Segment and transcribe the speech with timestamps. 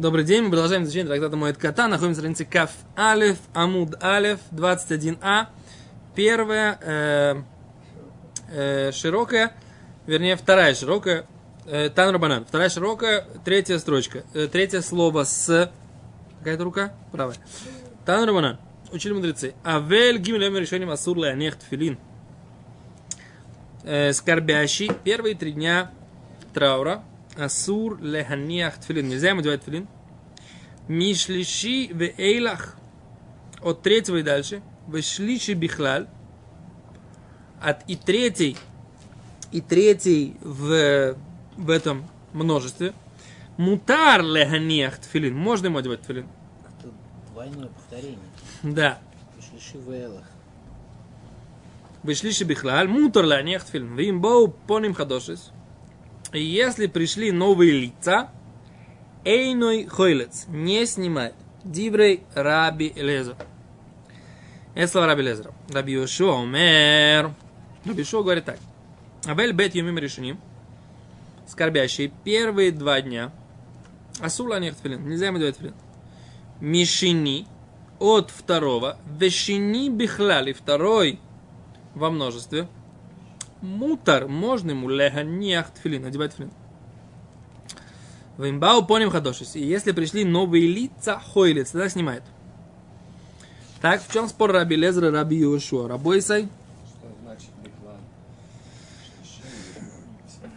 [0.00, 1.86] Добрый день, мы продолжаем изучение трактата Моет Кота.
[1.86, 5.48] Находимся на странице Каф Алиф, Амуд Алиф, 21а.
[6.14, 7.42] Первая э,
[8.50, 9.52] э, широкая,
[10.06, 11.26] вернее, вторая широкая,
[11.66, 12.46] э, Тан Рабанан.
[12.46, 14.24] Вторая широкая, третья строчка.
[14.32, 15.70] Э, третье слово с...
[16.38, 16.94] Какая-то рука?
[17.12, 17.36] Правая.
[18.06, 18.58] Тан Рабанан.
[18.92, 19.52] Учили мудрецы.
[19.62, 21.98] Авель гимлем решением асур леонех тфилин.
[23.82, 24.90] Э, скорбящий.
[25.04, 25.90] Первые три дня
[26.54, 27.04] траура
[27.36, 29.08] Асур леханиах тфилин.
[29.08, 29.88] Нельзя ему одевать тфилин.
[30.88, 32.76] Мишлиши в эйлах.
[33.62, 34.62] От третьего и дальше.
[34.88, 36.08] Вешлиши бихлаль.
[37.60, 38.56] От и третий,
[39.52, 41.14] и третий в,
[41.56, 42.94] в этом множестве.
[43.58, 45.36] Мутар леханиах тфилин.
[45.36, 46.26] Можно ему одевать тфилин.
[46.66, 46.90] Это
[47.32, 48.18] двойное повторение.
[48.62, 48.98] Да.
[49.36, 50.24] Пришлиши в элах.
[52.02, 52.88] Вешлиши бихлаль.
[52.88, 53.94] Мутар леханиах тфилин.
[53.94, 55.52] Вим боу поним хадошис.
[56.32, 58.30] Если пришли новые лица,
[59.24, 61.34] Эйной хойлец не снимает.
[61.64, 63.36] Диврей Раби Лезер.
[64.74, 65.52] Это слова Раби Лезера.
[65.68, 67.34] Раби Йошуа умер.
[67.84, 68.58] Раби Йошуа говорит так.
[69.26, 70.40] Авель бет юмим решеним.
[71.46, 73.32] Скорбящие первые два дня.
[74.20, 75.06] Асула не тфилин.
[75.06, 75.74] Нельзя ему делать тфилин.
[76.60, 77.46] Мишини
[77.98, 78.96] от второго.
[79.18, 80.52] Вешини бихлали.
[80.52, 81.18] Второй
[81.94, 82.68] во множестве
[83.62, 86.50] мутар, можно ему леханиях тфилин, одевать тфилин.
[88.38, 89.54] Вимбау поним хадошис.
[89.56, 92.22] И если пришли новые лица, хойлиц, тогда снимает.
[93.82, 95.88] Так, в чем спор Раби Лезра Раби Йошуа?
[95.88, 96.48] Рабойсай?
[96.88, 97.96] Что значит бихлан?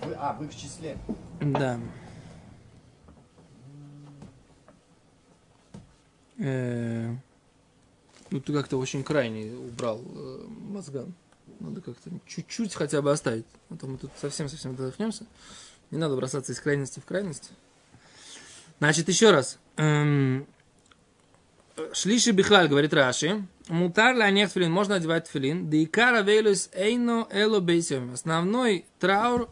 [0.04, 0.98] Вы- А, в их числе.
[1.42, 1.80] Да.
[6.40, 7.14] Э,
[8.32, 11.14] Ну, ты как-то очень крайне убрал э, мозган.
[11.64, 13.46] Надо как-то чуть-чуть хотя бы оставить.
[13.70, 15.26] А то мы тут совсем-совсем вдохнемся.
[15.92, 17.52] Не надо бросаться из крайности в крайность.
[18.80, 19.60] Значит, еще раз.
[19.78, 20.46] Эм,
[21.94, 23.48] Шлиши бихлаль, говорит Раши.
[23.70, 25.70] Мутар ла нех тфилин, можно одевать тфилин.
[25.70, 25.86] Да и
[26.74, 28.12] эйно эло бейсем.
[28.12, 29.50] Основной траур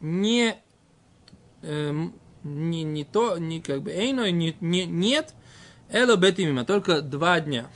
[0.00, 0.56] не,
[1.62, 5.34] эм, не, не то, не как бы эйно, не, не, нет,
[5.88, 7.70] эло бетимима, только два дня.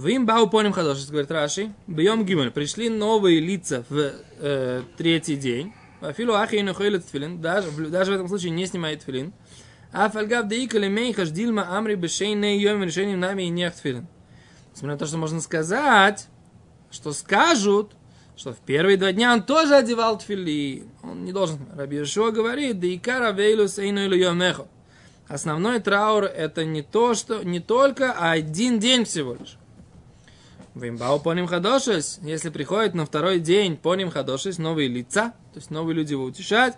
[0.00, 1.72] Вим бау поним хадош, говорит Раши.
[1.86, 2.50] Бьем гимель.
[2.50, 5.74] Пришли новые лица в э, третий день.
[6.00, 7.40] Афилу ахейну хойлет тфилин.
[7.40, 9.34] Даже, в- этом случае не снимает тфилин.
[9.92, 14.06] А фальгав деика лемейхаш дилма амри бешейне йом решением нами и нех тфилин.
[14.72, 16.28] Несмотря на то, что можно сказать,
[16.90, 17.92] что скажут,
[18.36, 20.84] что в первые два дня он тоже одевал тфили.
[21.02, 21.58] Он не должен.
[21.76, 24.66] Раби Йошуа говорит, да и кара вейлус эйну илу йомехо.
[25.28, 29.58] Основной траур это не то, что не только, а один день всего лишь.
[30.74, 32.20] Вимбау поним хадошес.
[32.22, 36.76] Если приходит на второй день поним хадошес, новые лица, то есть новые люди его утешать,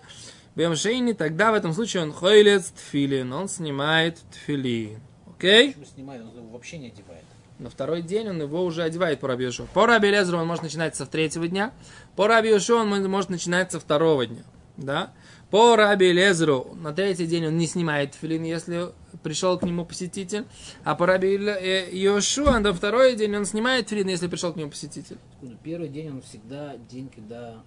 [0.54, 5.00] Бьем шейни, тогда в этом случае он хойлец тфилин, он снимает тфилин.
[5.26, 5.68] Окей?
[5.68, 6.22] Почему снимает?
[6.22, 7.24] Он его вообще не одевает.
[7.58, 9.66] На второй день он его уже одевает по Раби Йошуа.
[9.72, 11.72] По Раби Лезеру он может начинать со третьего дня.
[12.16, 14.42] По Раби Йошуа он может начинать со второго дня.
[14.76, 15.12] Да?
[15.50, 18.88] По Раби Лезеру на третий день он не снимает филин, если
[19.22, 20.46] пришел к нему посетитель.
[20.82, 24.56] А по Раби Ле- э, Йошуа на второй день он снимает филин, если пришел к
[24.56, 25.18] нему посетитель.
[25.42, 27.62] Ну, Первый день он всегда день, когда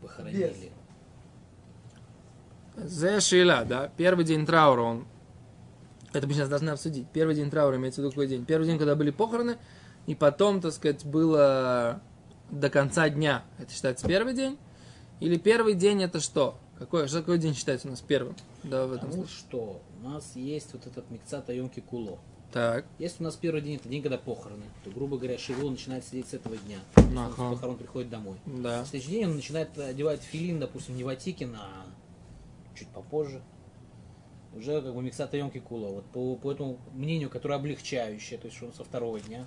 [0.00, 0.72] похоронили.
[2.76, 3.90] Зе шила, да.
[3.96, 5.06] Первый день траура он...
[6.12, 7.08] Это мы сейчас должны обсудить.
[7.12, 8.44] Первый день траура имеется в виду какой день?
[8.44, 9.58] Первый день, когда были похороны,
[10.06, 12.00] и потом, так сказать, было
[12.50, 13.42] до конца дня.
[13.58, 14.58] Это считается первый день?
[15.20, 16.58] Или первый день это что?
[16.78, 18.34] Какой, что какой день считается у нас первым?
[18.62, 19.38] Да, в этом Потому случае.
[19.38, 22.18] что у нас есть вот этот микцат Айомки Куло.
[22.52, 22.84] Так.
[22.98, 26.28] Если у нас первый день это день, когда похороны, то, грубо говоря, Шиву начинает сидеть
[26.28, 26.78] с этого дня.
[26.94, 27.50] Ага.
[27.50, 28.36] Похорон приходит домой.
[28.46, 28.80] Да.
[28.80, 31.86] На следующий день он начинает одевать филин, допустим, не в Атикин, а
[32.76, 33.42] чуть попозже.
[34.54, 35.88] Уже как бы миксата Йомки Кула.
[35.88, 39.46] Вот по, по этому мнению, которое облегчающее, то есть что он со второго дня.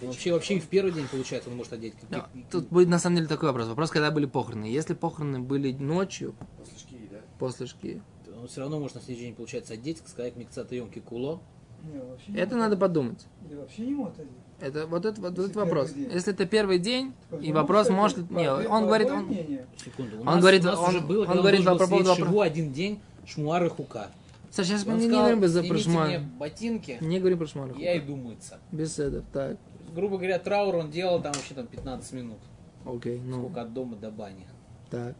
[0.00, 1.94] Вообще, вообще и в первый день, получается, он может одеть.
[2.10, 3.66] Ну, как- Тут будет на самом деле такой вопрос.
[3.68, 4.64] Вопрос, когда были похороны.
[4.66, 7.18] Если похороны были ночью, После шкири, да?
[7.38, 8.00] после шки,
[8.40, 11.40] Он все равно может на следующий день, получается, одеть, сказать миксата Йомки Куло.
[12.28, 13.26] Не, это надо подумать.
[13.48, 14.28] Или вообще не один.
[14.60, 15.90] Это вот это вот этот вопрос.
[15.92, 16.10] день.
[16.12, 18.28] Если это первый день, Так, и ну, вопрос может...
[18.28, 19.10] по- Не, он говорит...
[19.10, 19.28] Он.
[19.84, 20.16] Секунду.
[20.18, 22.06] У Он нас, говорит- у нас он- уже было, он когда говорит по поводу сидеть
[22.08, 24.08] вопро- Шиву один день, шмуар и хука.
[24.50, 26.08] Саш, сейчас мы Он не, не говорим за «Снимите прошмар.
[26.08, 27.76] мне ботинки, Не говорим про шмар.
[27.76, 28.58] я иду мыться.
[28.72, 29.56] Беседа, так.
[29.98, 32.38] Грубо говоря, траур он делал там вообще там 15 минут.
[32.86, 34.46] Окей, ну, Сколько от дома до бани.
[34.90, 35.16] так.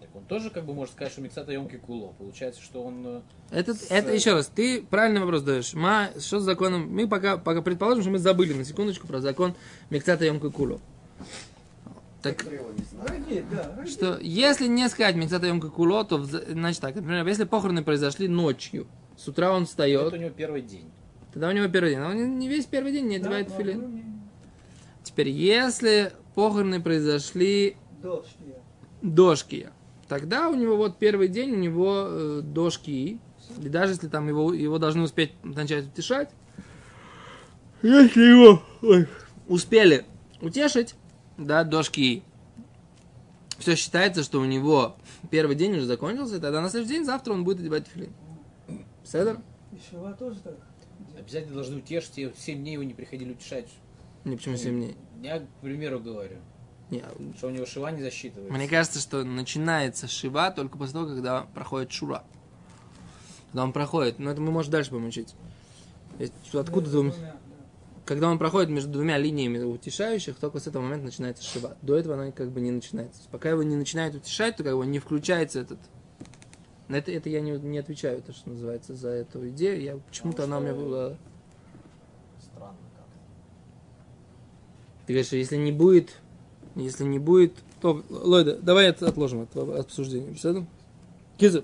[0.00, 2.12] Так он тоже как бы может сказать, что миксата Йомки Куло.
[2.18, 3.06] Получается, что он...
[3.06, 3.20] э,
[3.52, 5.74] Это, С- это еще раз, ты правильный вопрос даешь.
[5.74, 6.92] Ма, что с законом?
[6.92, 9.54] Мы пока, пока предположим, что мы забыли на секундочку про закон
[9.90, 10.80] Мектата Йом Кулу.
[12.20, 12.44] Так
[13.86, 18.88] что если не сказать Мецата Йом Куло, то, значит так, например, если похороны произошли ночью,
[19.16, 20.90] с утра он Это встает, у него первый день.
[21.32, 22.00] Тогда у него первый день.
[22.00, 24.04] Но он не- весь первый день не одевает да, филин.
[25.02, 27.76] Теперь, если похороны произошли
[29.02, 29.72] до шкия,
[30.06, 33.18] тогда у него вот первый день, у него э, до шкии,
[33.62, 36.30] и даже если там его, его должны успеть начать утешать,
[37.82, 39.06] если его ой,
[39.46, 40.04] успели
[40.40, 40.94] утешить,
[41.36, 42.22] да, до шкии,
[43.58, 44.96] все считается, что у него
[45.30, 48.12] первый день уже закончился, и тогда на следующий день, завтра он будет одевать филин.
[49.04, 49.38] Седер?
[49.72, 50.56] И Шива тоже так.
[51.18, 53.68] Обязательно должны утешить, и 7 дней его не приходили утешать.
[54.24, 54.96] Не, почему 7 дней?
[55.22, 56.36] Я, к примеру, говорю,
[56.90, 57.04] Не,
[57.36, 58.52] что у него шива не засчитывается.
[58.52, 62.24] Мне кажется, что начинается шива только после того, когда проходит шура.
[63.50, 65.34] Когда он проходит, но это мы, может, дальше будем учить.
[66.18, 67.12] Есть- Откуда ты-.
[68.04, 71.76] Когда он проходит между двумя линиями утешающих, только с этого момента начинается шива.
[71.82, 73.20] До этого она как бы не начинается.
[73.30, 75.78] Пока его не начинают утешать, то как бы не включается этот...
[76.88, 79.80] На это, это я не, не отвечаю, то, что называется, за эту идею.
[79.82, 81.16] Я, почему-то она у меня была...
[82.40, 83.04] Странно как.
[85.06, 86.16] Ты говоришь, что если не будет,
[86.76, 87.52] если не будет,
[87.82, 90.30] то, Лойда, давай от- отложим это обсуждение.
[90.30, 90.66] Беседу?
[91.36, 91.62] Кизу,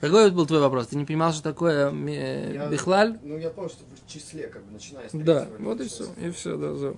[0.00, 0.88] какой был твой вопрос?
[0.88, 3.18] Ты не понимал, что такое э, Я- бихлаль?
[3.22, 6.30] Ну, я помню, что в числе, как бы, начиная с Да, вот и все, и
[6.30, 6.94] все, да, да.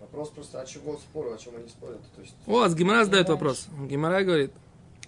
[0.00, 2.00] Вопрос просто, о чего спорю, о чем они спорят.
[2.14, 3.66] То есть, О, с Гимара задает вопрос.
[3.88, 4.52] Гимара говорит,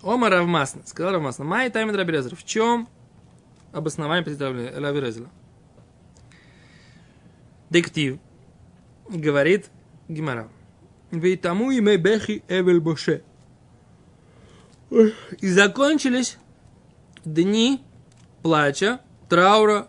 [0.03, 2.89] Ома Равмасна, сказал Равмасна, Май Таймин Рабирезер, в чем
[3.73, 5.31] обоснование позиции Рабирезера?
[7.71, 8.19] Дектив
[9.09, 9.71] говорит
[10.09, 10.49] Гимара.
[11.11, 13.23] Вейтаму имей бехи эвель боше.
[14.91, 16.39] И закончились
[17.25, 17.83] дни
[18.43, 19.89] плача, траура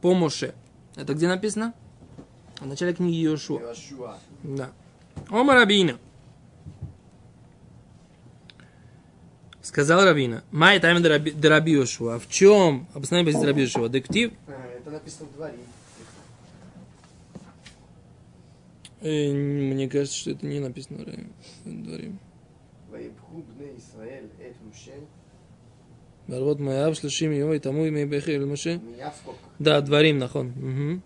[0.00, 0.54] по Моше.
[0.94, 1.74] Это где написано?
[2.60, 3.24] В начале книги.
[3.24, 4.18] Иошуа.
[4.42, 4.70] Да.
[5.30, 5.98] Ома Рабина.
[9.64, 10.44] Сказал Равина.
[10.50, 12.16] Май тайм Дерабиошуа.
[12.16, 13.88] А в чем обоснование позиции Дерабиошуа?
[13.88, 14.32] Дектив?
[14.46, 15.58] Э, это написано в дворе.
[19.00, 22.12] Э, мне кажется, что это не написано в дворе.
[26.28, 28.82] Барвот Маяб, Шлашим Йой, Таму и Мейбехи Муше.
[29.58, 31.02] Да, дворим, нахон.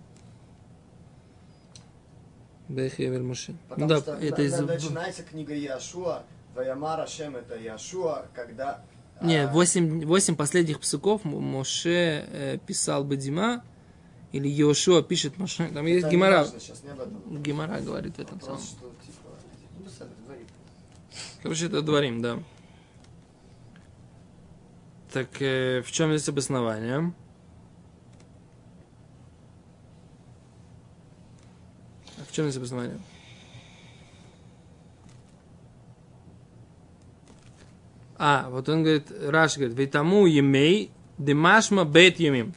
[2.69, 3.55] Бехи Муше.
[3.77, 4.59] Ну да, это из...
[4.59, 6.25] Начинается книга Яшуа,
[6.59, 8.83] Ваямар Ашем это Яшуа, когда...
[9.23, 13.63] Не, а, восемь, последних псуков Моше э, писал Бадима,
[14.33, 15.69] или Йошуа пишет Моше.
[15.69, 16.47] Там есть это Гимара.
[17.27, 18.59] Гимара говорит в этом самом.
[18.59, 18.87] Типа,
[19.79, 20.35] ну,
[21.45, 22.43] Короче, это дворим, да.
[25.13, 27.15] Так э, в чем здесь обоснование?
[32.19, 32.99] А в чем здесь обоснование?
[38.19, 42.55] А, вот он говорит, Раш говорит, «Витаму емей демашма бет емим».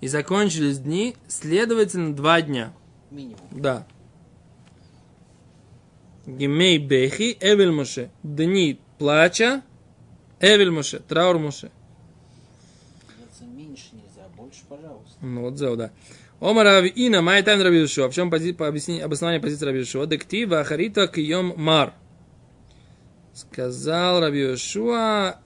[0.00, 2.72] И закончились дни, следовательно, два дня.
[3.10, 3.38] Минимум.
[3.50, 3.86] Да.
[6.26, 8.10] Гимей бехи эвель моше.
[8.22, 9.62] Дни плача
[10.40, 11.00] эвель моше.
[11.00, 11.70] Траур моше.
[13.04, 15.16] Становится меньше нельзя, больше, пожалуйста.
[15.20, 15.92] Ну вот зеу, да.
[16.40, 18.08] Ома Рави Ина, май тайм Раби Йошуа.
[18.08, 20.06] В чем пози- по объяснению, обоснование позиции Раби Йошуа?
[20.06, 21.94] Дектива ахарита кием мар.
[23.36, 25.36] Сказал Раби Йошуа,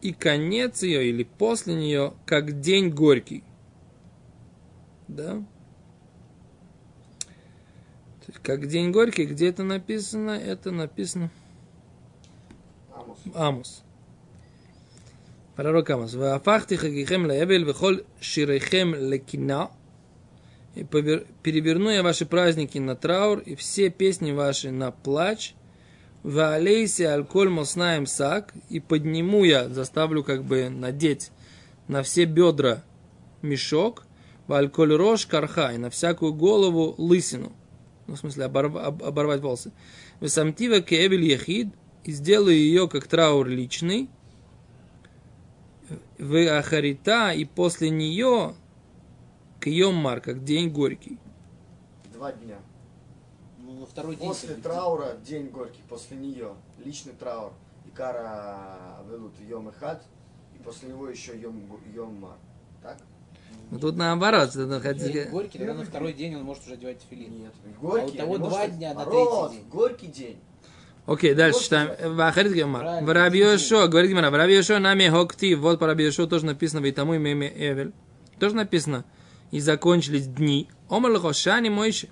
[0.00, 3.44] и конец ее, или после нее, как день горький.
[5.08, 5.44] Да?
[8.42, 10.30] Как день горький, где это написано?
[10.30, 11.30] Это написано...
[12.94, 13.18] Амос.
[13.34, 13.82] Амус.
[15.54, 16.14] Пророк Амос.
[16.14, 19.70] Вафахти хагихем лаэбель вехоль ширейхем лекина».
[20.74, 25.54] И переверну я ваши праздники на траур, и все песни ваши на плач–
[26.24, 31.30] Ваалейся алколь моснаем сак, и подниму я, заставлю как бы надеть
[31.86, 32.82] на все бедра
[33.42, 34.06] мешок,
[34.46, 37.52] вальколь рож карха, и на всякую голову лысину.
[38.06, 39.70] Ну, в смысле, оборв- об- оборвать волосы.
[40.20, 41.68] Весамтива кеевель яхид,
[42.04, 44.08] и сделаю ее как траур личный.
[46.18, 48.54] В Ахарита, и после нее
[49.60, 51.18] к Йоммар, как день горький.
[52.14, 52.56] Два дня.
[53.84, 54.28] Ну, на второй день.
[54.28, 57.52] После траура день горький, после нее личный траур.
[57.86, 58.58] Икара
[59.10, 60.02] велут Йом Эхад,
[60.58, 61.62] и после него еще Йом,
[61.94, 62.36] Йом Мар.
[62.82, 62.96] Так?
[63.70, 67.38] Ну, тут наоборот, День хотите- горький, тогда на второй день он может уже одевать филин.
[67.38, 67.52] Нет.
[67.80, 69.68] Горький, А у того два дня на третий день.
[69.70, 70.40] Горький день.
[71.06, 72.16] Окей, дальше читаем.
[72.16, 72.80] Вахарит Гемар.
[72.82, 73.52] Правильно, В Раби извини.
[73.52, 75.58] Йошуа, говорит Гемара, в Раби Йошуа нами хоктив.
[75.60, 77.92] Вот по Йошуа тоже написано, ведь тому имя Эвель.
[78.40, 79.04] Тоже написано.
[79.50, 80.68] И закончились дни.
[80.88, 82.08] Омар лхошани мойши.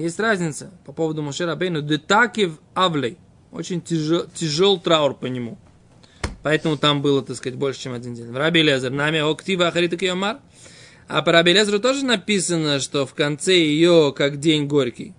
[0.00, 1.82] Есть разница по поводу Моше Рабейну.
[1.82, 3.18] Детакив Авлей.
[3.52, 5.58] Очень тяжел, тяжел траур по нему.
[6.42, 8.32] Поэтому там было, так сказать, больше, чем один день.
[8.32, 10.38] В Раби Лезер, нами Октива Ахарита Киомар.
[11.06, 15.12] А по Раби Лезеру тоже написано, что в конце ее как день горький.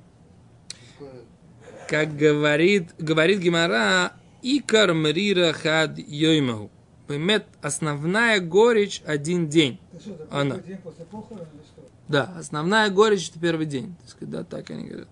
[1.87, 6.71] Как говорит, говорит Гимара, Икар Мрира Хад Йоймаху.
[7.05, 9.79] Поймет, основная горечь один день.
[9.99, 10.57] Что, Она.
[10.57, 11.90] день после похорон или что?
[12.11, 13.95] Да, основная горечь это первый день.
[14.01, 15.07] Так сказать, да, так они говорят.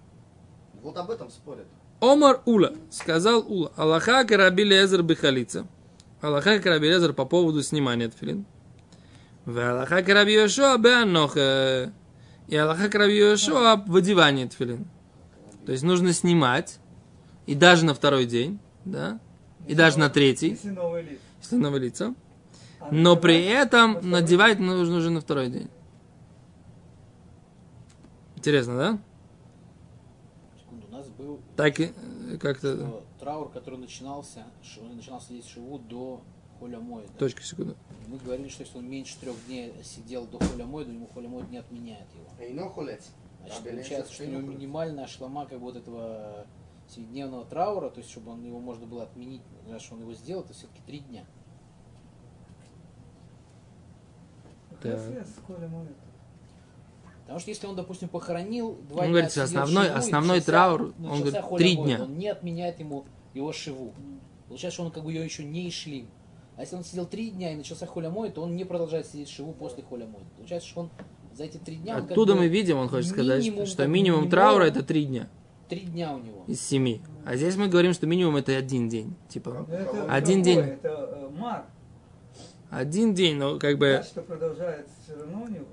[0.81, 1.65] Вот об этом спорят.
[2.01, 5.65] Омар Ула, сказал Ула, Аллаха Караби Лезер Бехалица.
[6.21, 8.45] Аллаха Караби Лезер по поводу снимания тфилин.
[9.45, 11.93] В Аллаха Караби Йошуа Беаноха.
[12.47, 14.85] И Аллаха Караби Йошуа в одевании тфилин.
[15.65, 16.79] То есть нужно снимать,
[17.45, 19.19] и даже на второй день, да,
[19.67, 21.21] и даже на третий, Если новый лист.
[21.41, 22.15] если новое лицо.
[22.79, 25.69] А Но при этом надевать нужно уже на второй день.
[28.39, 28.99] Интересно, да?
[30.57, 33.03] Секунду, у нас был Так и э, как-то...
[33.19, 34.45] траур, который начинался,
[34.81, 36.21] он начинался сидеть шиву до
[36.57, 37.05] холя моя.
[37.17, 37.75] Точка, секунду.
[38.07, 41.45] Мы говорили, что если он меньше трех дней сидел до холя моя, ему холя моя
[41.47, 42.69] не отменяет его.
[42.69, 43.09] Хулец.
[43.41, 46.47] Значит, Раби получается, что у него минимальная шлама как бы вот этого
[46.87, 50.43] семидневного траура, то есть чтобы он его можно было отменить, раз что он его сделал,
[50.43, 51.25] это все-таки три дня.
[54.69, 55.07] Какая Так.
[55.07, 55.97] связь с Колей Муэт?
[57.29, 60.45] Потому что если он, допустим, похоронил два Он дня, говорит, что основной- шиву, основной начался-
[60.51, 62.01] траур, он начался говорит, три дня.
[62.01, 63.05] Он не отменяет ему
[63.35, 63.93] его шиву.
[64.47, 66.07] Получается, что он как бы ее еще не ишлим.
[66.57, 69.29] А если он сидел три дня и начался холя мой, то он не продолжает сидеть
[69.29, 70.23] шиву после холя мой.
[70.37, 70.89] Получается, что он
[71.35, 71.97] за эти три дня...
[71.97, 74.81] он Оттуда мы видим, он хочет сказать, минимум, что как бы, минимум минимум траура это
[74.81, 75.29] три дня
[75.67, 76.45] Три дня у него.
[76.47, 76.99] из семи.
[77.27, 79.13] А здесь мы говорим, что минимум это один день.
[79.27, 80.73] Типа, Ну, Это Один другое, день.
[80.73, 81.65] Это э, мар.
[82.71, 84.01] один день, но как бы...
[84.03, 85.65] Что продолжается все равно у него.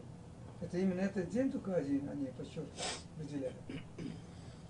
[0.60, 3.56] Это именно этот день только один, они подчеркивают, выделяют.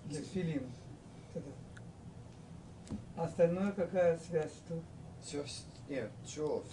[0.05, 0.63] Для филин.
[1.33, 1.49] Тогда.
[3.15, 4.83] А Остальное какая связь тут?
[5.23, 5.43] Все,
[5.89, 6.63] нет, чего,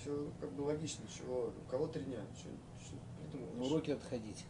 [0.00, 2.48] все как бы логично, чего, у кого три дня, что,
[2.84, 4.44] что На уроки надо ходить.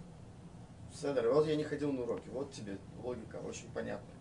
[0.94, 4.16] Седер, вот я не ходил на уроки, вот тебе логика очень понятная.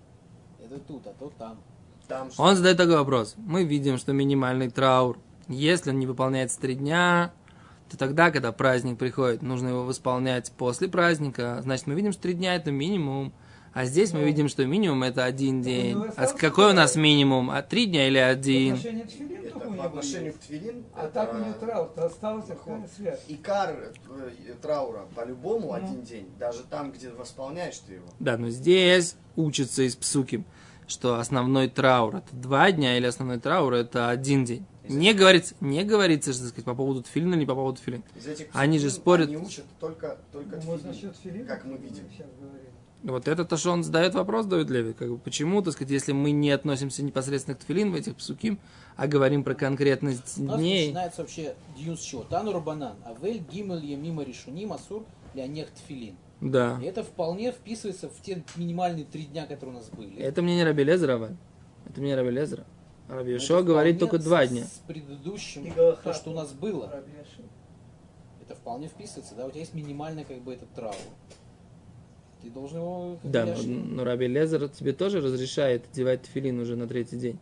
[0.60, 1.62] Это тут, а то там.
[2.08, 2.42] Там что?
[2.42, 3.36] Он задает такой вопрос.
[3.38, 7.34] Мы видим, что минимальный траур, если он не выполняется три дня,
[7.90, 11.60] то тогда, когда праздник приходит, нужно его восполнять после праздника.
[11.62, 13.34] Значит, мы видим, что три дня это минимум.
[13.74, 14.26] А здесь мы Ну.
[14.28, 15.90] видим, что минимум это один Так у день.
[15.92, 17.04] него А остался какой у нас траур.
[17.04, 17.52] минимум?
[17.52, 18.78] А три дня или один?
[19.78, 22.94] по отношению к твилин, А так у него траур-то остался, какая выходит.
[22.96, 23.20] связь?
[23.28, 23.76] Икар
[24.10, 25.74] э, траура по-любому Ну.
[25.74, 28.06] один день, даже там, где восполняешь ты его.
[28.20, 30.46] Да, но здесь учится из псуким,
[30.88, 34.66] что основной траур это два дня или основной траур это один день.
[34.90, 38.04] Не говорится, не говорится, что сказать, по поводу тфилина или по поводу тфилин.
[38.54, 42.04] Они же спорят- Они учат только, только Ну, вот тфилин, насчет филин, как мы видим.
[43.04, 44.94] Вот это то, что он задает вопрос, Давид Леви.
[44.94, 48.58] Как бы, почему, так сказать, если мы не относимся непосредственно к тфилин в этих псуким,
[48.96, 50.88] а говорим про конкретность У нас дней.
[50.88, 52.24] начинается вообще дьюн с чего?
[52.24, 52.96] Тану Рабанан.
[53.06, 56.16] Авель гимел емима решуним асур лянех тфилин.
[56.42, 56.80] Да.
[56.82, 60.18] И это вполне вписывается в те минимальные три дня, которые у нас были.
[60.18, 61.38] Это мне не Раби Лезера, Вань.
[61.88, 62.66] Это мне Раби Лезера.
[63.08, 64.64] Раби говорит только два дня.
[64.64, 67.04] С предыдущим, то, что у нас было,
[68.42, 69.36] это вполне вписывается.
[69.36, 70.96] Да, у тебя есть минимальный как бы этот траур.
[72.42, 73.20] Ты должен его...
[73.24, 77.40] Да, но, но Раби Лезер тебе тоже разрешает одевать тфилин уже на третий день.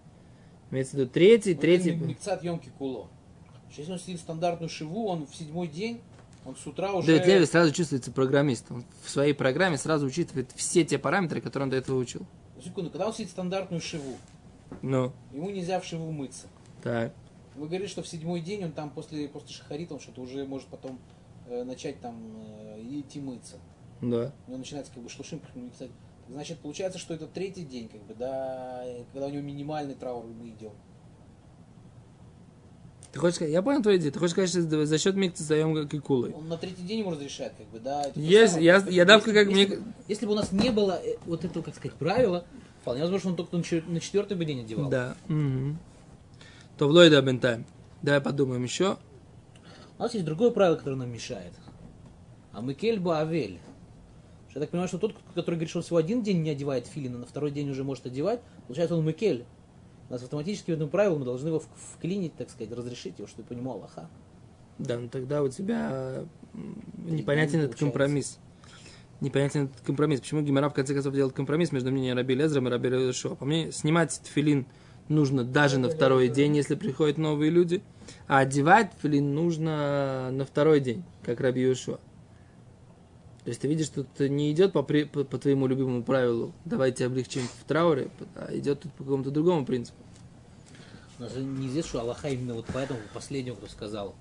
[0.71, 1.91] Имеется в виду третий, Ну, третий.
[1.91, 3.09] это Микцат емки куло.
[3.75, 6.01] Если он сидит стандартную шиву, он в седьмой день,
[6.45, 7.07] он с утра уже...
[7.07, 8.65] Дэвид Леви сразу чувствуется программист.
[8.69, 12.25] Он в своей программе сразу учитывает все те параметры, которые он до этого учил.
[12.63, 14.15] Секунду, когда он сидит стандартную шиву,
[14.81, 16.47] Ну, ему нельзя в шиву мыться.
[16.81, 17.13] так.
[17.55, 20.67] Вы говорите, что в седьмой день он там после, после шахарита, он что-то уже может
[20.69, 20.97] потом
[21.47, 23.57] э, начать там э, идти мыться.
[24.01, 24.33] Да.
[24.47, 25.39] У него начинается как бы шлушим,
[25.71, 25.91] кстати.
[26.29, 30.49] Значит, получается, что это третий день, как бы, да, когда у него минимальный траур, мы
[30.49, 30.71] идем.
[33.13, 35.87] Ты хочешь сказать, я понял твою идею, ты хочешь сказать, что за счет микса заем
[35.87, 36.31] кикулой.
[36.33, 38.05] Он на третий день ему разрешает, как бы, да.
[38.15, 41.17] Есть, я- Если- я давка как если, мне- Если бы у нас не было э,
[41.27, 42.43] вот этого, как сказать, правила,
[42.81, 43.55] вполне возможно, что он только
[43.87, 44.89] на четвертый бы день одевал.
[44.89, 45.15] Да.
[45.29, 45.75] Угу.
[46.79, 47.65] То в Ллойда Бентайм.
[48.01, 48.97] Давай подумаем еще.
[49.99, 51.53] У нас есть другое правило, которое нам мешает.
[52.51, 53.59] А Микель Баавель.
[54.55, 57.19] Я так понимаю, что тот, который говорит, что он всего один день не одевает филина,
[57.19, 59.45] на второй день уже может одевать, получается он Микель.
[60.09, 63.27] У нас автоматически в этом правиле мы должны его в- вклинить, так сказать, разрешить его,
[63.27, 64.09] чтобы понимал Аллаха.
[64.79, 66.25] Да, ну тогда у тебя
[66.97, 68.39] непонятен день этот компромисс.
[69.21, 70.19] Непонятен этот компромисс.
[70.19, 73.35] Почему Гимара в конце концов делает компромисс между мнением Раби Лезером и Раби Лешо?
[73.35, 74.65] По мне, снимать тфилин
[75.07, 77.81] нужно даже на второй день, если приходят новые люди,
[78.27, 81.99] а одевать тфилин нужно на второй день, как Раби Йошуа.
[83.43, 86.53] То есть ты видишь, что это не идет по, при- по, по твоему любимому правилу,
[86.63, 89.97] давайте облегчим в трауре, а идет тут по какому-то другому принципу.
[91.19, 94.15] Нас же неизвестно, что Аллаха именно вот поэтому последнему, кто сказал,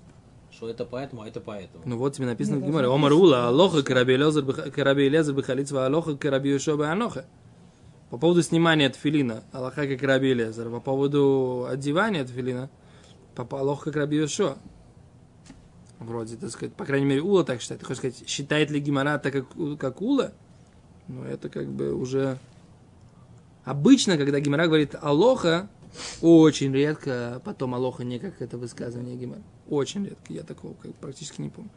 [0.51, 1.83] что это поэтому, а это поэтому.
[1.85, 2.87] Ну вот тебе написано в Гимаре.
[2.87, 7.25] Омар Ула, Алоха, Караби Элезер, Бехалицва, Алоха, Караби Юшоба, Аноха.
[8.09, 10.69] По поводу снимания тфилина, Аллаха, как Раби Элезер.
[10.69, 12.69] По поводу одевания тфилина,
[13.35, 14.57] Папа Алоха, как Раби Йошуа.
[16.03, 17.81] Вроде, так сказать, по крайней мере, Ула так считает.
[17.81, 20.33] Ты хочешь сказать, считает ли Гимара так, как, как Ула?
[21.07, 22.37] Ну, это как бы уже...
[23.63, 25.69] Обычно, когда Гимара говорит Алоха,
[26.21, 29.41] очень редко, потом Алоха не как это высказывание Гимара.
[29.69, 30.33] Очень редко.
[30.33, 31.71] Я такого как, практически не помню.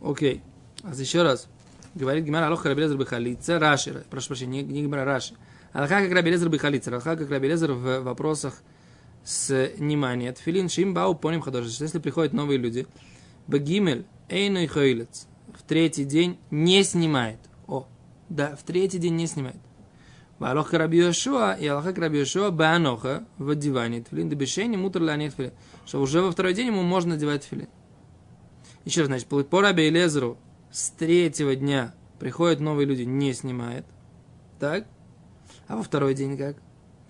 [0.00, 0.42] Окей.
[0.82, 1.48] А еще раз.
[1.94, 3.58] Говорит Гимара Алоха Рабелезер Бехалица.
[3.58, 4.04] Раши.
[4.08, 5.34] Прошу прощения, не, не Гимара, Раши.
[5.72, 6.90] Алоха как Рабелезер Бехалица.
[6.90, 8.62] Алоха как Рабелезер в вопросах
[9.26, 10.32] снимания.
[10.32, 11.66] Тфилин Шим Бау Поним Хадош.
[11.66, 12.86] Что Если приходят новые люди,
[13.46, 17.38] Бегимель Эйной Хойлец в третий день не снимает.
[17.66, 17.88] О,
[18.28, 19.56] да, в третий день не снимает.
[20.38, 25.52] Алоха Раби Йошуа и Алоха Раби Йошуа Бааноха в одевании тфилин дебешени мутр ланет тфилин.
[25.86, 27.68] Что уже во второй день ему можно одевать тфилин.
[28.84, 30.38] Еще раз, значит, по Раби Элезеру
[30.70, 33.84] с третьего дня приходят новые люди, не снимает.
[34.60, 34.86] Так?
[35.66, 36.56] А во второй день как?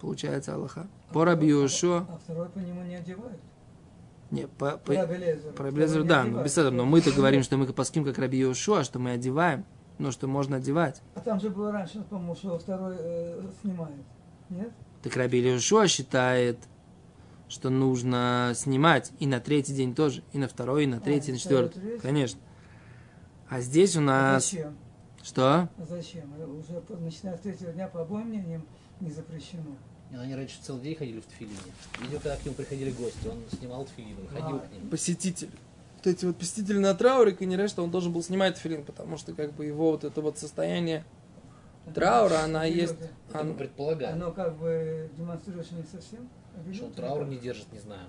[0.01, 0.89] Получается Аллаха.
[1.13, 2.07] По Раби Йошуа.
[2.09, 3.41] А второй по нему не одевают.
[4.31, 6.45] Не, по, по, Второй не да, ну, одевают.
[6.45, 9.65] беседа, но мы-то говорим, что мы по ским как Раби Йошуа, что мы одеваем,
[9.99, 11.01] но что можно одевать.
[11.15, 13.95] А там же было раньше, по-моему, что второй э, снимает.
[14.51, 14.73] Нет?
[15.03, 16.59] Так Раби Йошуа считает,
[17.49, 21.35] что нужно снимать и на третий день тоже, и на второй, и на третий, и
[21.35, 21.81] на и второй, четвертый.
[21.89, 22.03] третий.
[22.03, 22.41] Конечно.
[23.49, 24.51] А здесь у А нас...
[24.51, 24.77] зачем?
[25.23, 25.45] Что?
[25.53, 26.25] А зачем?
[26.59, 28.67] Уже начиная с третьего дня, по обоим мнениям,
[29.01, 29.77] не запрещено.
[30.13, 31.57] Они раньше целый день ходили в тфилине.
[32.01, 34.61] Видел, когда к нему приходили гости, он снимал тфилин, ходил А.
[34.61, 34.89] к ним.
[34.89, 35.51] Посетитель.
[35.97, 39.33] Вот эти вот посетители на трауре, конечно, что он должен был снимать филин, потому что
[39.35, 41.05] как бы его вот это вот состояние
[41.95, 42.95] траура, она есть...
[43.29, 44.15] Это Ан- мы предполагаем.
[44.17, 46.29] Оно как бы демонстрируешь не совсем.
[46.73, 48.03] Что он траур не держит, не знаю.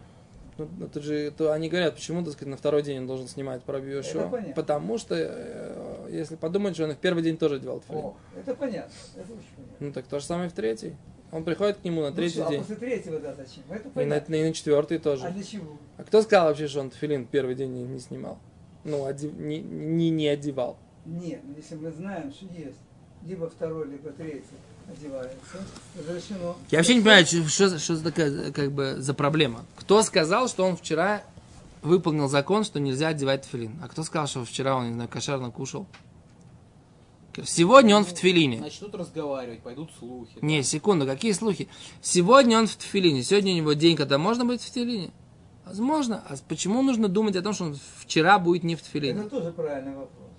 [0.57, 3.61] Ну, это же, это они говорят, почему, так сказать, на второй день он должен снимать
[3.63, 4.27] про Это Йошуа.
[4.29, 4.53] понятно.
[4.55, 8.05] Потому что, э, если подумать, что он и в первый день тоже одевал филин.
[8.05, 8.91] О, это понятно.
[9.15, 9.75] Это очень понятно.
[9.79, 10.95] Ну так то же самое и в третий.
[11.31, 12.59] Он приходит к нему на Ну третий А день.
[12.61, 13.63] после третьего, да, зачем?
[13.69, 14.35] Это И на, понятно.
[14.35, 15.25] и на четвертый тоже.
[15.25, 15.77] А для чего?
[15.97, 18.37] А кто сказал вообще, что он филин первый день не, не снимал?
[18.85, 20.77] Ну, одев- не, не, не одевал.
[21.05, 22.77] Нет, ну, если мы знаем, что есть
[23.25, 24.43] либо второй, либо третий
[24.89, 25.37] одевается,
[25.97, 26.55] разрешено.
[26.71, 29.65] Я вообще не понимаю, что, что, за такая, как бы, за проблема.
[29.75, 31.23] Кто сказал, что он вчера
[31.81, 33.73] выполнил закон, что нельзя одевать тфилин?
[33.83, 35.87] А кто сказал, что вчера он, не знаю, кошерно кушал?
[37.45, 38.59] Сегодня он в тфилине.
[38.59, 40.37] Начнут разговаривать, пойдут слухи.
[40.41, 41.67] Не, секунду, какие слухи?
[42.01, 43.23] Сегодня он в тфилине.
[43.23, 45.11] Сегодня у него день, когда можно быть в тфилине.
[45.65, 46.23] Возможно.
[46.27, 49.19] А почему нужно думать о том, что он вчера будет не в тфилине?
[49.19, 50.29] Это тоже правильный вопрос.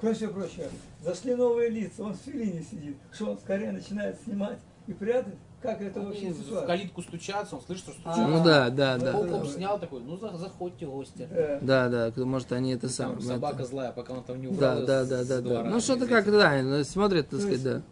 [0.00, 0.66] Кроме всего прочего,
[1.02, 2.96] зашли новые лица, он в филине сидит.
[3.12, 5.34] Что он скорее начинает снимать и прятать?
[5.66, 7.94] Как это вообще Они в калитку стучатся, он слышит, что А.
[8.14, 8.26] стучатся.
[8.26, 9.12] Ну да, да, да.
[9.12, 9.28] Да.
[9.28, 11.28] хоп, снял такой, ну за- заходите гости.
[11.30, 13.20] Э, Да, да, может они это самое.
[13.20, 14.86] собака это- злая, пока он там не Да, убрал.
[14.86, 15.40] да, да, да, да.
[15.40, 17.82] двора, Ну что-то как, да, ну, смотрят, так сказать, да.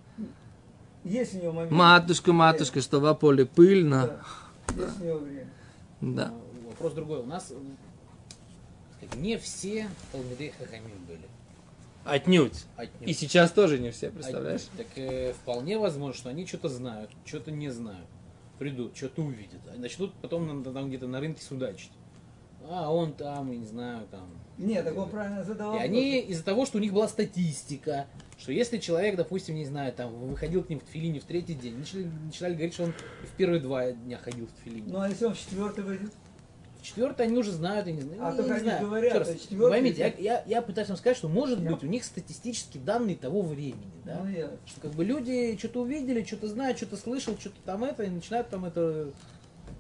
[1.05, 1.73] Есть у него момент.
[1.73, 4.19] Матушка, матушка, что в поле пыльно.
[4.77, 4.83] Да.
[4.85, 5.49] Есть у него время.
[6.01, 6.29] Да.
[6.63, 7.19] Ну, Вопрос другой.
[7.21, 7.45] У нас
[8.97, 11.21] сказать, не все Талмидей Хахамим были.
[12.05, 12.65] Отнюдь.
[12.77, 13.09] Отнюдь.
[13.09, 14.63] И сейчас тоже не все, представляешь?
[14.75, 14.87] Отнюдь.
[14.87, 18.07] Так э, вполне возможно, что они что-то знают, что-то не знают.
[18.59, 19.61] Придут, что-то увидят.
[19.77, 21.91] Начнут потом там где-то на рынке судачить.
[22.69, 24.27] А он там, я не знаю, там.
[24.57, 28.07] Нет, так он правильно задавал И они из-за того, что у них была статистика,
[28.39, 31.79] что если человек, допустим, не знаю, там выходил к ним в тфилине в третий день,
[31.79, 34.85] начали, начинали говорить, что он в первые два дня ходил в тфилине.
[34.87, 36.13] Ну а если он в четвертый выйдет?
[36.85, 38.21] В четвертый они уже знают, я не знаю.
[38.23, 38.87] А я только не они знаю.
[38.87, 41.71] говорят, Еще раз, есть четвертый поймите, я, я, я пытаюсь вам сказать, что может Я-
[41.71, 44.21] быть у них статистические данные того времени, да?
[44.23, 44.51] Ну, я.
[44.67, 48.51] Что как бы люди что-то увидели, что-то знают, что-то слышал, что-то там это, и начинают
[48.51, 49.09] там это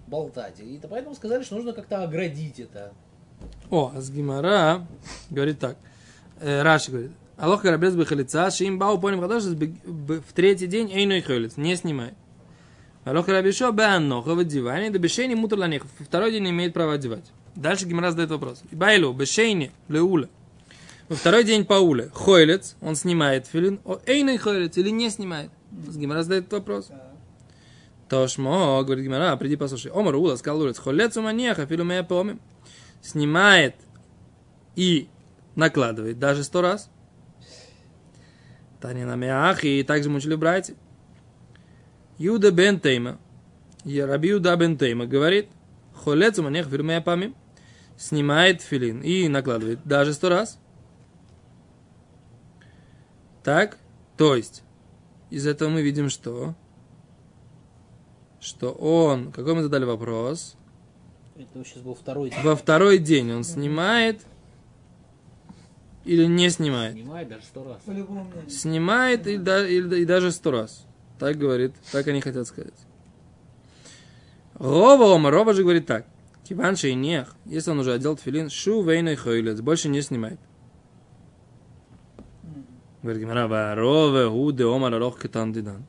[0.06, 0.60] болтать.
[0.60, 2.94] И это поэтому сказали, что нужно как-то оградить это.
[3.70, 4.86] О, а с Гимара
[5.28, 5.76] говорит так.
[6.40, 7.10] Э, Раши говорит.
[7.36, 12.14] Алох карабез бихалица, шим бау поним хадош, в третий день эйной хайлиц, не снимай.
[13.04, 17.24] Алох карабишо беанноха в одевании, да бешейни мутр ланех, второй день имеет право одевать.
[17.54, 18.62] Дальше Гимара задает вопрос.
[18.72, 20.28] Байлу, бешейни, леуля.
[21.08, 25.50] Во второй день по уле, хойлец, он снимает филин, о эйной хойлец или не снимает.
[25.70, 26.90] Гимара задает вопрос.
[28.08, 29.92] Тошмо, говорит Гимара, приди послушай.
[29.94, 32.40] Омар Ула сказал Улец, холец у маньяха, филу мея помим.
[33.02, 33.74] Снимает
[34.76, 35.08] и
[35.56, 36.90] накладывает даже сто раз.
[38.80, 40.74] Таня на меах, и также мучили братья.
[42.18, 43.18] Юда бен Тейма,
[43.84, 45.48] Раби Юда бен Тейма говорит,
[45.94, 47.34] холец у маньяха, филу мея помим.
[47.96, 50.58] Снимает филин и накладывает даже сто раз.
[53.42, 53.78] Так?
[54.16, 54.62] То есть,
[55.30, 56.54] из этого мы видим что?
[58.40, 60.56] Что он, какой мы задали вопрос?
[61.36, 62.40] Это сейчас был второй день.
[62.42, 64.22] Во второй день он снимает
[66.04, 66.94] или не снимает?
[66.94, 67.82] Снимает даже сто раз.
[68.52, 70.84] Снимает и, да- и- и даже сто раз.
[71.18, 72.74] Так говорит, так они хотят сказать.
[74.54, 76.06] Рова Ома, Рова же говорит так.
[76.48, 80.38] Киван нех, если он уже одел тфилин, шу вейной хойлец, больше не снимает.
[83.02, 85.84] Говорит Гимара, «Ва Рова худе Ома рох кетан дидан.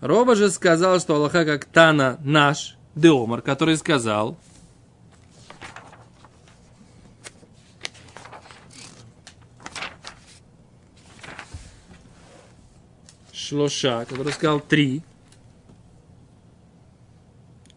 [0.00, 4.36] Рова же сказал, что Аллаха как Тана наш, Деомар, который сказал,
[13.44, 15.02] Шлоша, который сказал три.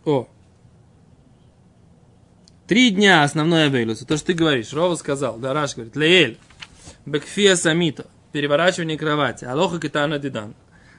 [0.06, 0.27] О.
[2.67, 3.99] Три дня основной Авейлус.
[3.99, 4.73] То, что ты говоришь.
[4.73, 5.38] Рова сказал.
[5.38, 5.95] Да, Раш говорит.
[5.95, 6.38] Леэль.
[7.06, 8.08] Бекфия самита.
[8.32, 9.45] Переворачивание кровати.
[9.45, 10.56] Алоха китана дидан.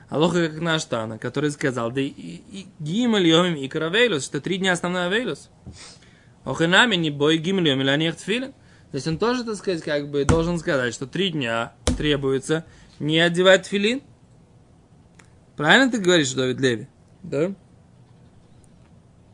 [0.08, 2.40] Алоха как наш Тана, который сказал, да и,
[2.78, 5.50] гимель йомим и каравейлус, что три дня основной авейлус.
[6.44, 8.52] Охенами не бой гимель йомим или тфилин.
[8.90, 12.64] То есть он тоже, так сказать, как бы должен сказать, что три дня требуется
[12.98, 14.00] не одевать филин.
[15.58, 16.86] Правильно ты говоришь, Давид Леви?
[17.24, 17.52] Да?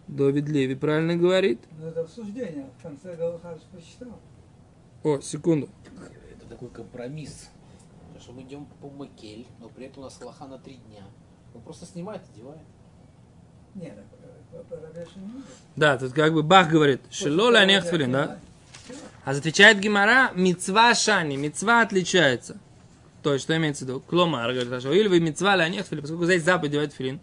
[0.08, 1.60] Давид Леви правильно говорит.
[1.78, 2.70] Но это обсуждение.
[2.78, 4.18] В конце Галахадж посчитал.
[5.02, 5.68] О, секунду.
[6.32, 7.50] Это такой компромисс.
[8.06, 11.02] Потому что мы идем по Макель, но при этом у нас лоха на три дня.
[11.54, 12.62] Он просто снимает, одевает.
[13.74, 13.94] Нет,
[15.16, 15.44] не будет.
[15.76, 17.02] Да, тут как бы Бах говорит,
[17.54, 18.38] анех филин, да?
[19.26, 22.58] А отвечает Гимара, мецва шани, мецва отличается.
[23.24, 24.00] То есть, что имеется в виду?
[24.00, 27.20] Кломар, говорит Раша, или вы мецва леонех филин, поскольку здесь заповедь одевать филин.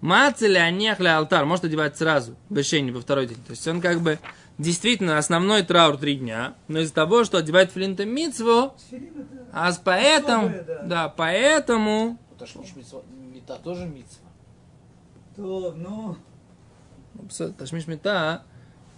[0.00, 2.54] Мацы леонех ле алтар, может одевать сразу, в
[2.92, 3.38] во второй день.
[3.44, 4.20] То есть, он как бы
[4.58, 8.12] действительно основной траур три дня, но из-за того, что одевает филин то это
[9.52, 10.82] а с поэтому, Особое, да.
[10.82, 12.18] да, поэтому,
[12.76, 14.28] митцва- мета тоже митцва.
[15.34, 16.16] то, ну,
[17.58, 18.44] Ташмиш мета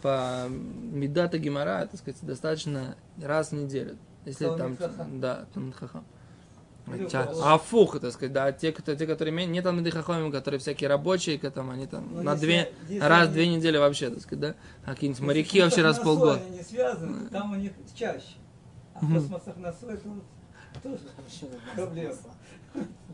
[0.03, 3.97] по медата гемора, так сказать, достаточно раз в неделю.
[4.25, 4.77] Если там,
[5.21, 6.05] да, Талмид Хахам.
[6.87, 7.43] Или Ча- у кого?
[7.45, 10.89] А фух, так сказать, да, те, кто, те, которые имеют, не Талмиды Хахамим, которые всякие
[10.89, 14.11] рабочие, там, они там Ну, на если- две, если раз в они- две недели вообще,
[14.11, 16.41] так сказать, да, а какие-нибудь моряки вообще раз в полгода.
[16.41, 18.37] Они не связаны, там у них чаще.
[18.95, 20.99] А в космосах на вот тоже
[21.75, 22.15] проблема.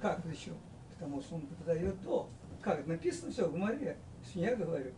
[0.00, 0.54] Как причем?
[0.98, 2.28] Потому что он подает до.
[2.62, 3.96] Как, написано все в море.
[4.34, 4.90] Я говорю.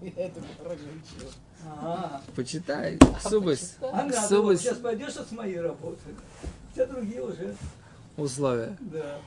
[0.00, 1.30] Я учил.
[1.64, 5.98] А, Почитай, Ксубыс, а Ксубыс сейчас пойдешь от моей работы.
[6.72, 7.54] Все другие уже,
[8.16, 8.76] условия.
[8.80, 9.18] да.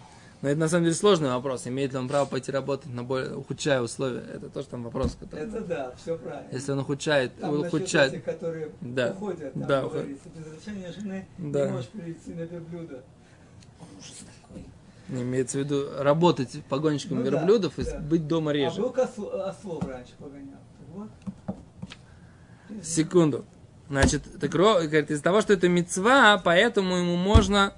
[0.41, 3.35] Но это на самом деле сложный вопрос, имеет ли он право пойти работать на более,
[3.35, 4.21] ухудшая условия.
[4.21, 5.45] Это тоже там вопрос, который...
[5.45, 6.47] Это да, все правильно.
[6.53, 9.11] Если он ухудшает, Там ухудшает, этих, которые Да.
[9.11, 11.65] уходят, там Да, говорится, без разрешения жены Да.
[11.65, 13.03] не можешь перейти на блюдо.
[13.97, 14.15] Ужас
[14.47, 14.65] такой.
[15.09, 17.97] Имеется в виду работать погонщиком Ну да, верблюдов и да.
[17.99, 18.81] быть дома А реже.
[18.81, 20.59] был ослов, ослов раньше погонял.
[20.93, 21.09] Вот.
[22.83, 23.45] Секунду.
[23.89, 27.73] Значит, так Ро говорит, из-за того, что это мецва, поэтому ему можно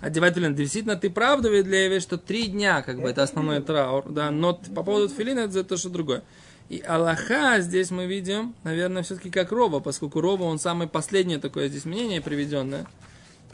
[0.00, 0.54] одевать филин.
[0.54, 4.82] Действительно, ты правда, Ведлеви, что три дня, как бы, это основной траур, да, но по
[4.82, 6.22] поводу филина, это то, что другое.
[6.70, 11.68] И Аллаха здесь мы видим, наверное, все-таки как Рова, поскольку Рова, он самое последнее такое
[11.68, 12.86] здесь мнение приведенное.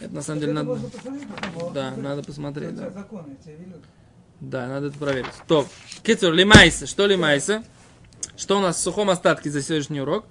[0.03, 0.81] Это на самом деле Это надо...
[1.73, 2.91] Да, надо посмотреть, да.
[2.91, 3.37] Законы.
[4.41, 5.33] Да, надо это проверить.
[5.45, 5.69] Стоп.
[6.03, 6.87] Кицур, лимайса.
[6.87, 7.63] Что лимайса?
[8.37, 10.25] Что у нас в сухом остатке за сегодняшний урок?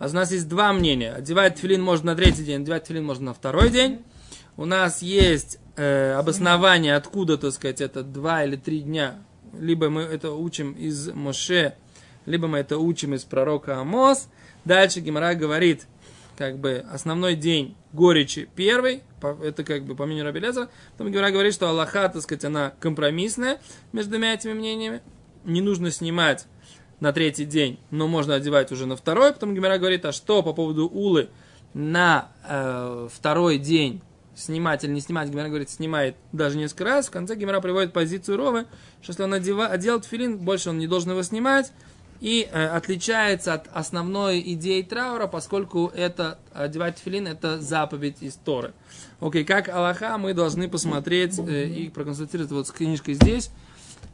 [0.00, 1.12] А у нас есть два мнения.
[1.12, 4.02] Одевать филин можно на третий день, одевать филин можно на второй день.
[4.56, 9.20] У нас есть э, обоснование, откуда, так сказать, это два или три дня.
[9.56, 11.74] Либо мы это учим из Моше,
[12.26, 14.28] либо мы это учим из пророка Амос.
[14.64, 15.86] Дальше Гимара говорит,
[16.36, 19.02] как бы основной день горечи первый,
[19.42, 20.68] это как бы по мнению Раби Лезера.
[20.92, 23.60] Потом Гимара говорит, что Аллаха, так сказать, она компромиссная
[23.92, 25.00] между двумя этими мнениями.
[25.44, 26.46] Не нужно снимать
[27.00, 29.32] на третий день, но можно одевать уже на второй.
[29.32, 31.28] Потом Гимара говорит, а что по поводу улы
[31.74, 34.00] на э, второй день
[34.34, 37.06] снимать или не снимать, Гимара говорит, снимает даже несколько раз.
[37.06, 38.66] В конце Гимара приводит позицию Ровы,
[39.02, 41.72] что если он одева, одел тфилин, больше он не должен его снимать.
[42.20, 48.72] И э, отличается от основной идеи траура, поскольку это одевать тфилин это заповедь из Торы.
[49.20, 53.50] Окей, как Аллаха мы должны посмотреть э, и проконсультировать вот с книжкой здесь.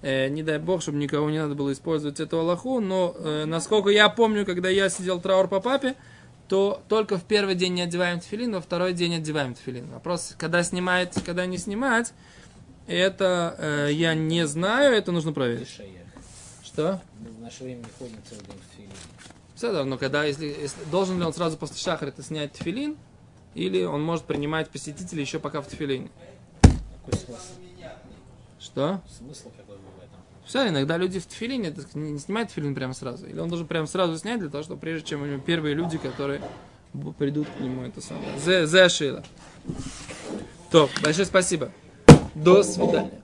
[0.03, 3.91] Э, не дай бог, чтобы никого не надо было использовать эту Аллаху, но э, насколько
[3.91, 5.95] я помню, когда я сидел траур по папе,
[6.49, 9.87] то только в первый день не одеваем тфилин, во второй день одеваем тфилин.
[9.91, 12.13] Вопрос, когда снимать, когда не снимать,
[12.87, 15.81] это э, я не знаю, это нужно проверить.
[16.73, 17.01] Что?
[17.19, 18.93] В наше время не ходим целый день в филине.
[19.57, 22.97] Все но когда, если, если- должен ли он сразу после шахрата снять тфилин,
[23.55, 26.09] или он может принимать посетителей еще пока в тфилине.
[26.63, 27.43] Какой смысл?
[28.61, 29.01] Что?
[29.19, 30.21] Смысл какой в этом?
[30.47, 33.27] Все, иногда люди в тфилине так, не, не снимают тфилин прямо сразу.
[33.27, 35.99] Или он должен прямо сразу снять для того, чтобы прежде чем у него первые люди,
[35.99, 36.41] которые
[37.19, 38.39] придут к нему, это самое.
[38.39, 39.25] Зе, зе Шила.
[40.71, 41.73] То, большое спасибо.
[42.35, 43.23] До свидания.